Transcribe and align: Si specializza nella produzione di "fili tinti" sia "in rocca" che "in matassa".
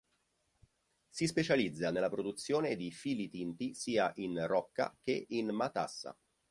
Si 1.09 1.27
specializza 1.27 1.91
nella 1.91 2.09
produzione 2.09 2.75
di 2.75 2.89
"fili 2.91 3.29
tinti" 3.29 3.75
sia 3.75 4.11
"in 4.15 4.47
rocca" 4.47 4.97
che 4.99 5.27
"in 5.29 5.49
matassa". 5.49 6.17